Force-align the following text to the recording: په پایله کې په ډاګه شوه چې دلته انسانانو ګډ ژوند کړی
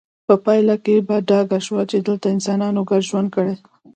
په 0.27 0.33
پایله 0.45 0.75
کې 0.85 0.95
په 1.07 1.15
ډاګه 1.29 1.59
شوه 1.65 1.83
چې 1.91 1.97
دلته 2.07 2.25
انسانانو 2.35 2.81
ګډ 2.89 3.01
ژوند 3.09 3.29
کړی 3.35 3.55